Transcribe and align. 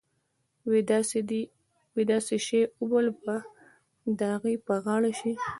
وې 1.95 2.01
دې 2.09 2.19
سي 2.27 2.59
وبال 2.81 3.07
به 3.23 3.35
د 4.17 4.19
اغې 4.35 4.55
په 4.65 4.73
غاړه 4.85 5.11
شي. 5.19 5.31